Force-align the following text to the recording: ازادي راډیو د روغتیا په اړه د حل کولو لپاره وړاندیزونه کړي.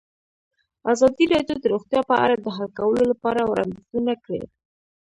ازادي 0.91 1.25
راډیو 1.33 1.55
د 1.61 1.65
روغتیا 1.73 2.01
په 2.09 2.15
اړه 2.23 2.35
د 2.39 2.47
حل 2.55 2.69
کولو 2.79 3.03
لپاره 3.11 3.41
وړاندیزونه 3.45 4.13
کړي. 4.23 4.43